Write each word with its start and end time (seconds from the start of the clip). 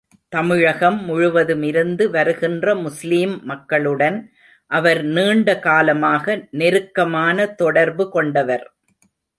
தமிழகம் 0.29 0.97
முழுவதுமிருந்து 1.07 2.09
வருகின்ற 2.09 2.73
முஸ்லீம் 2.75 3.35
மக்களுடன், 3.43 4.17
அவர் 4.71 5.03
நீண்ட 5.09 5.59
காலமாக 5.59 6.47
நெருக்கமான 6.51 7.47
தொடர்பு 7.53 8.09
கொண்டவர். 8.09 8.65